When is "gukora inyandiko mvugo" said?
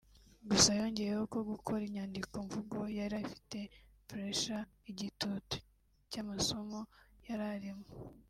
1.53-2.77